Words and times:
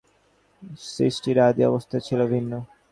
সৃষ্টির 0.85 1.37
আদি 1.47 1.61
অবস্থা 1.65 1.97
ছিল 2.07 2.19
ভিন্ন। 2.33 2.51